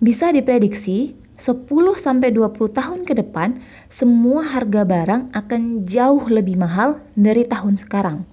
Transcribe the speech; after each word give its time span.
Bisa 0.00 0.32
diprediksi 0.32 1.12
10-20 1.36 2.32
tahun 2.72 3.04
ke 3.04 3.20
depan, 3.20 3.60
semua 3.92 4.40
harga 4.40 4.88
barang 4.88 5.28
akan 5.36 5.84
jauh 5.84 6.24
lebih 6.24 6.56
mahal 6.56 7.04
dari 7.12 7.44
tahun 7.44 7.76
sekarang. 7.76 8.24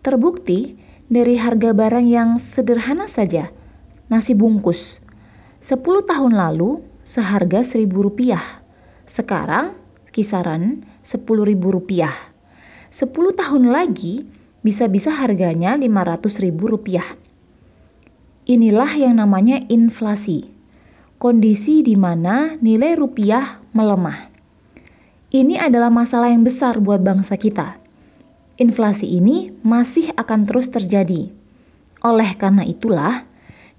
Terbukti 0.00 0.80
dari 1.12 1.36
harga 1.36 1.76
barang 1.76 2.08
yang 2.08 2.40
sederhana 2.40 3.12
saja, 3.12 3.52
nasi 4.08 4.32
bungkus. 4.32 5.04
10 5.60 5.84
tahun 6.08 6.32
lalu 6.32 6.80
seharga 7.04 7.60
Rp1.000. 7.60 8.40
Sekarang 9.04 9.76
kisaran 10.16 10.80
Rp10.000. 11.04 12.08
10 12.88 13.12
tahun 13.36 13.64
lagi 13.68 14.24
bisa-bisa 14.64 15.12
harganya 15.12 15.76
Rp500.000. 15.76 17.04
Inilah 18.48 18.92
yang 18.96 19.20
namanya 19.20 19.60
inflasi 19.68 20.53
kondisi 21.24 21.80
di 21.80 21.96
mana 21.96 22.60
nilai 22.60 23.00
rupiah 23.00 23.56
melemah. 23.72 24.28
Ini 25.32 25.56
adalah 25.56 25.88
masalah 25.88 26.28
yang 26.28 26.44
besar 26.44 26.76
buat 26.84 27.00
bangsa 27.00 27.40
kita. 27.40 27.80
Inflasi 28.60 29.08
ini 29.08 29.48
masih 29.64 30.12
akan 30.20 30.44
terus 30.44 30.68
terjadi. 30.68 31.32
Oleh 32.04 32.36
karena 32.36 32.68
itulah, 32.68 33.24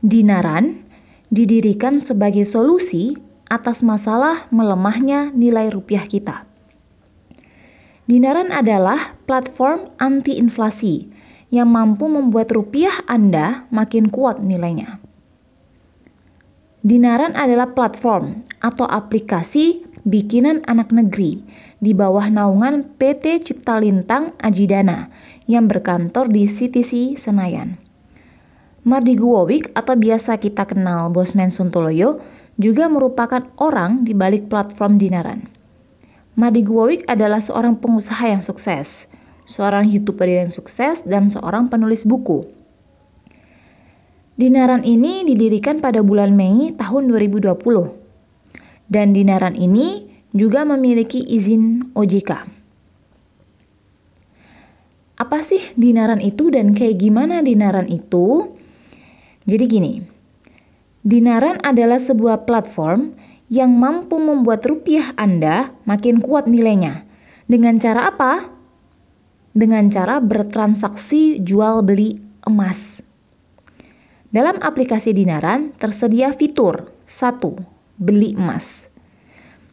dinaran 0.02 0.90
didirikan 1.30 2.02
sebagai 2.02 2.50
solusi 2.50 3.14
atas 3.46 3.86
masalah 3.86 4.50
melemahnya 4.50 5.30
nilai 5.30 5.70
rupiah 5.70 6.10
kita. 6.10 6.50
Dinaran 8.10 8.50
adalah 8.50 9.22
platform 9.30 9.94
anti-inflasi 10.02 11.14
yang 11.54 11.70
mampu 11.70 12.10
membuat 12.10 12.50
rupiah 12.50 13.06
Anda 13.06 13.70
makin 13.70 14.10
kuat 14.10 14.42
nilainya. 14.42 15.05
Dinaran 16.86 17.34
adalah 17.34 17.74
platform 17.74 18.46
atau 18.62 18.86
aplikasi 18.86 19.82
bikinan 20.06 20.62
anak 20.70 20.94
negeri 20.94 21.42
di 21.82 21.98
bawah 21.98 22.30
naungan 22.30 22.86
PT 23.02 23.42
Cipta 23.42 23.82
Lintang 23.82 24.38
Ajidana 24.38 25.10
yang 25.50 25.66
berkantor 25.66 26.30
di 26.30 26.46
CTC 26.46 27.18
Senayan. 27.18 27.82
Mardi 28.86 29.18
Guowik 29.18 29.74
atau 29.74 29.98
biasa 29.98 30.38
kita 30.38 30.70
kenal 30.70 31.10
Bosman 31.10 31.50
Suntoloyo 31.50 32.22
juga 32.62 32.86
merupakan 32.86 33.42
orang 33.58 34.06
di 34.06 34.14
balik 34.14 34.46
platform 34.46 35.02
Dinaran. 35.02 35.50
Mardi 36.38 36.62
Guowik 36.62 37.02
adalah 37.10 37.42
seorang 37.42 37.82
pengusaha 37.82 38.30
yang 38.30 38.46
sukses, 38.46 39.10
seorang 39.50 39.90
YouTuber 39.90 40.30
yang 40.30 40.54
sukses, 40.54 41.02
dan 41.02 41.34
seorang 41.34 41.66
penulis 41.66 42.06
buku. 42.06 42.46
Dinaran 44.36 44.84
ini 44.84 45.24
didirikan 45.24 45.80
pada 45.80 46.04
bulan 46.04 46.36
Mei 46.36 46.76
tahun 46.76 47.08
2020. 47.08 47.56
Dan 48.92 49.16
dinaran 49.16 49.56
ini 49.56 50.12
juga 50.36 50.68
memiliki 50.68 51.24
izin 51.24 51.96
OJK. 51.96 52.32
Apa 55.16 55.40
sih 55.40 55.64
dinaran 55.80 56.20
itu 56.20 56.52
dan 56.52 56.76
kayak 56.76 57.00
gimana 57.00 57.40
dinaran 57.40 57.88
itu? 57.88 58.52
Jadi 59.48 59.66
gini, 59.72 59.94
dinaran 61.08 61.56
adalah 61.64 62.04
sebuah 62.04 62.44
platform 62.44 63.16
yang 63.48 63.72
mampu 63.72 64.20
membuat 64.20 64.68
rupiah 64.68 65.16
Anda 65.16 65.72
makin 65.88 66.20
kuat 66.20 66.52
nilainya. 66.52 67.08
Dengan 67.48 67.80
cara 67.80 68.12
apa? 68.12 68.52
Dengan 69.56 69.88
cara 69.88 70.20
bertransaksi 70.20 71.40
jual 71.40 71.80
beli 71.88 72.20
emas. 72.44 73.05
Dalam 74.36 74.60
aplikasi 74.60 75.16
Dinaran 75.16 75.72
tersedia 75.80 76.36
fitur 76.36 76.92
1. 77.08 77.40
Beli 77.96 78.36
emas. 78.36 78.92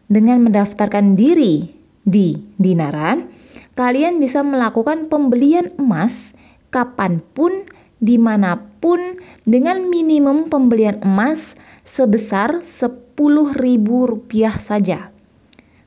Dengan 0.06 0.38
mendaftarkan 0.46 1.18
diri 1.18 1.66
di 2.06 2.38
Dinaran, 2.62 3.26
kalian 3.74 4.22
bisa 4.22 4.38
melakukan 4.46 5.10
pembelian 5.10 5.74
emas 5.82 6.30
kapan 6.70 7.18
pun, 7.34 7.66
di 7.98 8.22
mana 8.22 8.62
pun, 8.78 9.18
dengan 9.42 9.90
minimum 9.90 10.46
pembelian 10.46 11.02
emas 11.02 11.58
sebesar 11.82 12.62
Rp10.000 12.62 14.62
saja. 14.62 15.10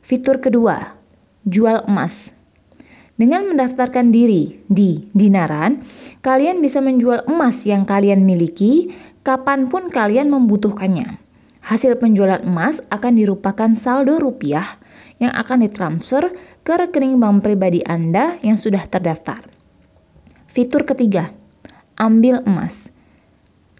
Fitur 0.03 0.43
kedua, 0.43 0.99
jual 1.47 1.79
emas. 1.87 2.34
Dengan 3.15 3.47
mendaftarkan 3.47 4.11
diri 4.11 4.59
di 4.67 5.07
Dinaran, 5.15 5.79
kalian 6.19 6.59
bisa 6.59 6.83
menjual 6.83 7.23
emas 7.31 7.63
yang 7.63 7.87
kalian 7.87 8.27
miliki 8.27 8.91
kapan 9.23 9.71
pun 9.71 9.87
kalian 9.87 10.27
membutuhkannya. 10.27 11.15
Hasil 11.63 11.95
penjualan 11.97 12.43
emas 12.43 12.83
akan 12.91 13.15
dirupakan 13.15 13.71
saldo 13.73 14.19
rupiah 14.19 14.77
yang 15.23 15.31
akan 15.31 15.63
ditransfer 15.63 16.35
ke 16.67 16.73
rekening 16.75 17.17
bank 17.17 17.41
pribadi 17.41 17.79
Anda 17.87 18.35
yang 18.43 18.59
sudah 18.59 18.83
terdaftar. 18.85 19.47
Fitur 20.51 20.83
ketiga, 20.83 21.31
ambil 21.95 22.43
emas. 22.43 22.94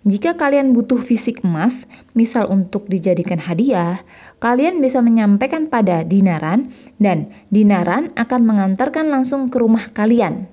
Jika 0.05 0.37
kalian 0.37 0.77
butuh 0.77 1.01
fisik 1.01 1.41
emas, 1.41 1.89
misal 2.13 2.45
untuk 2.53 2.85
dijadikan 2.85 3.41
hadiah, 3.41 4.05
kalian 4.37 4.77
bisa 4.77 5.01
menyampaikan 5.01 5.65
pada 5.65 6.05
dinaran 6.05 6.69
dan 7.01 7.33
dinaran 7.49 8.13
akan 8.13 8.41
mengantarkan 8.45 9.09
langsung 9.09 9.49
ke 9.49 9.57
rumah 9.57 9.89
kalian 9.97 10.45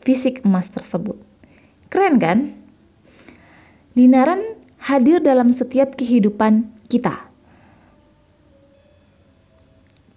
fisik 0.00 0.40
emas 0.48 0.72
tersebut. 0.72 1.20
Keren 1.92 2.16
kan? 2.16 2.56
Dinaran 3.92 4.56
hadir 4.80 5.20
dalam 5.20 5.52
setiap 5.52 5.98
kehidupan 5.98 6.70
kita. 6.88 7.26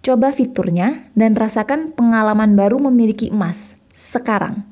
Coba 0.00 0.32
fiturnya 0.32 1.12
dan 1.12 1.36
rasakan 1.36 1.92
pengalaman 1.92 2.56
baru 2.56 2.80
memiliki 2.80 3.28
emas 3.28 3.76
sekarang. 3.92 4.64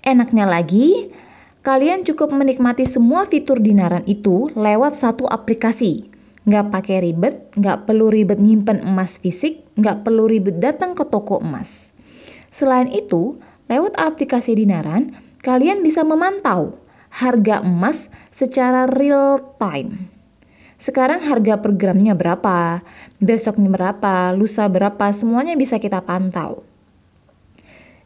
Enaknya 0.00 0.48
lagi, 0.48 1.12
Kalian 1.64 2.04
cukup 2.04 2.28
menikmati 2.28 2.84
semua 2.84 3.24
fitur 3.24 3.56
Dinaran 3.56 4.04
itu 4.04 4.52
lewat 4.52 5.00
satu 5.00 5.24
aplikasi. 5.24 6.12
Nggak 6.44 6.68
pakai 6.68 7.00
ribet, 7.00 7.56
nggak 7.56 7.88
perlu 7.88 8.12
ribet 8.12 8.36
nyimpen 8.36 8.84
emas 8.84 9.16
fisik, 9.16 9.64
nggak 9.80 10.04
perlu 10.04 10.28
ribet 10.28 10.60
datang 10.60 10.92
ke 10.92 11.08
toko 11.08 11.40
emas. 11.40 11.88
Selain 12.52 12.92
itu, 12.92 13.40
lewat 13.72 13.96
aplikasi 13.96 14.52
Dinaran, 14.52 15.16
kalian 15.40 15.80
bisa 15.80 16.04
memantau 16.04 16.76
harga 17.08 17.64
emas 17.64 18.12
secara 18.28 18.84
real 18.84 19.40
time. 19.56 20.12
Sekarang 20.76 21.24
harga 21.24 21.64
per 21.64 21.72
gramnya 21.80 22.12
berapa, 22.12 22.84
besoknya 23.24 23.72
berapa, 23.72 24.36
lusa 24.36 24.68
berapa, 24.68 25.16
semuanya 25.16 25.56
bisa 25.56 25.80
kita 25.80 26.04
pantau. 26.04 26.60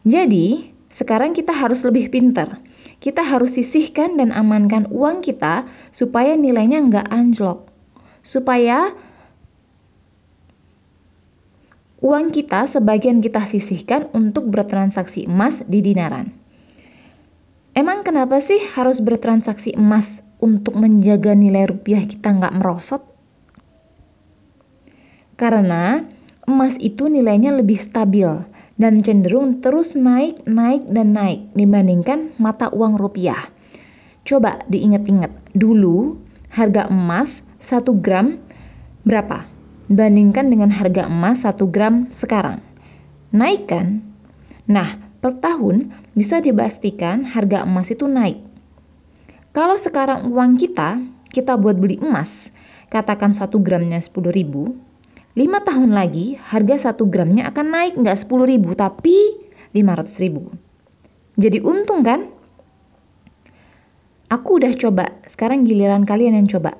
Jadi, 0.07 0.71
sekarang 0.95 1.35
kita 1.35 1.51
harus 1.51 1.83
lebih 1.83 2.07
pintar 2.15 2.68
kita 2.99 3.23
harus 3.23 3.55
sisihkan 3.55 4.19
dan 4.19 4.35
amankan 4.35 4.91
uang 4.91 5.23
kita 5.23 5.67
supaya 5.95 6.35
nilainya 6.35 6.83
nggak 6.83 7.07
anjlok. 7.07 7.71
Supaya 8.27 8.93
uang 12.03 12.35
kita 12.35 12.67
sebagian 12.67 13.23
kita 13.23 13.47
sisihkan 13.47 14.11
untuk 14.11 14.51
bertransaksi 14.51 15.31
emas 15.31 15.63
di 15.67 15.79
dinaran. 15.83 16.35
Emang 17.79 18.03
kenapa 18.03 18.43
sih 18.43 18.59
harus 18.75 18.99
bertransaksi 18.99 19.79
emas 19.79 20.27
untuk 20.43 20.75
menjaga 20.75 21.39
nilai 21.39 21.71
rupiah 21.71 22.03
kita 22.03 22.35
nggak 22.35 22.59
merosot? 22.59 23.07
Karena 25.39 26.03
emas 26.51 26.75
itu 26.83 27.07
nilainya 27.07 27.55
lebih 27.55 27.79
stabil 27.79 28.58
dan 28.79 29.03
cenderung 29.03 29.59
terus 29.59 29.99
naik, 29.99 30.47
naik, 30.47 30.87
dan 30.89 31.13
naik 31.13 31.51
dibandingkan 31.59 32.33
mata 32.39 32.71
uang 32.71 32.95
rupiah. 32.95 33.51
Coba 34.23 34.63
diingat-ingat, 34.71 35.35
dulu 35.59 36.17
harga 36.55 36.87
emas 36.89 37.43
1 37.59 37.85
gram 37.99 38.39
berapa? 39.03 39.45
Bandingkan 39.91 40.49
dengan 40.49 40.71
harga 40.71 41.11
emas 41.11 41.43
1 41.43 41.59
gram 41.69 42.07
sekarang. 42.15 42.63
Naik 43.35 43.69
kan? 43.69 44.01
Nah, 44.71 45.01
per 45.19 45.43
tahun 45.43 45.91
bisa 46.15 46.39
dipastikan 46.39 47.27
harga 47.27 47.67
emas 47.67 47.91
itu 47.91 48.07
naik. 48.07 48.39
Kalau 49.51 49.75
sekarang 49.75 50.31
uang 50.31 50.55
kita, 50.61 51.03
kita 51.35 51.59
buat 51.59 51.81
beli 51.81 51.99
emas, 51.99 52.53
katakan 52.93 53.35
1 53.35 53.49
gramnya 53.59 53.99
10 53.99 54.31
ribu, 54.31 54.77
5 55.39 55.47
tahun 55.63 55.95
lagi 55.95 56.35
harga 56.35 56.91
1 56.91 56.99
gramnya 57.07 57.47
akan 57.55 57.67
naik 57.71 57.95
nggak 57.95 58.19
10 58.27 58.43
ribu 58.43 58.75
tapi 58.75 59.39
500 59.71 60.19
ribu. 60.27 60.51
Jadi 61.39 61.63
untung 61.63 62.03
kan? 62.03 62.27
Aku 64.35 64.59
udah 64.59 64.75
coba, 64.75 65.15
sekarang 65.31 65.63
giliran 65.63 66.03
kalian 66.03 66.35
yang 66.43 66.51
coba. 66.51 66.75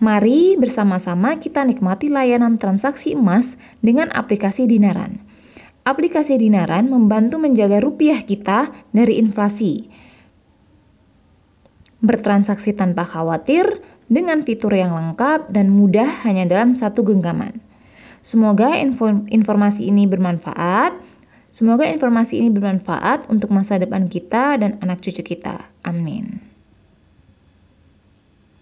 Mari 0.00 0.56
bersama-sama 0.56 1.36
kita 1.36 1.60
nikmati 1.60 2.08
layanan 2.08 2.56
transaksi 2.56 3.12
emas 3.12 3.52
dengan 3.84 4.08
aplikasi 4.16 4.64
Dinaran. 4.64 5.20
Aplikasi 5.84 6.40
Dinaran 6.40 6.88
membantu 6.88 7.36
menjaga 7.36 7.84
rupiah 7.84 8.24
kita 8.24 8.72
dari 8.96 9.20
inflasi. 9.20 9.92
Bertransaksi 12.00 12.72
tanpa 12.72 13.04
khawatir, 13.04 13.84
dengan 14.08 14.44
fitur 14.44 14.72
yang 14.76 14.92
lengkap 14.92 15.48
dan 15.48 15.72
mudah 15.72 16.24
hanya 16.28 16.44
dalam 16.44 16.76
satu 16.76 17.00
genggaman. 17.00 17.63
Semoga 18.24 18.72
informasi 19.28 19.84
ini 19.84 20.08
bermanfaat. 20.08 20.96
Semoga 21.52 21.84
informasi 21.84 22.40
ini 22.40 22.48
bermanfaat 22.48 23.28
untuk 23.28 23.52
masa 23.52 23.76
depan 23.76 24.08
kita 24.08 24.56
dan 24.56 24.80
anak 24.80 25.04
cucu 25.04 25.20
kita. 25.20 25.68
Amin. 25.84 26.53